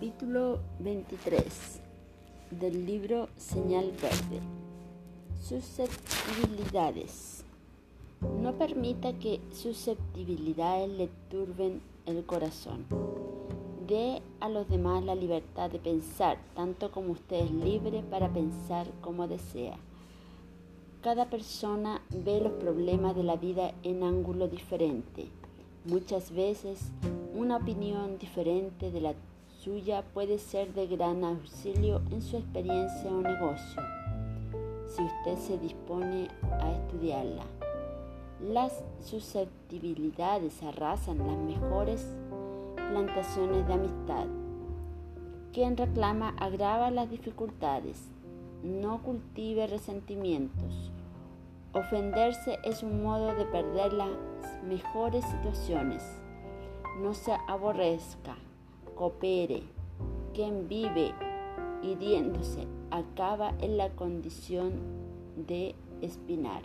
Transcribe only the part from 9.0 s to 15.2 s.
que susceptibilidades le turben el corazón. Dé a los demás la